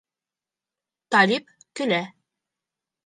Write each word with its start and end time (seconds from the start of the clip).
Талип 1.15 1.53
көлә. 1.81 2.03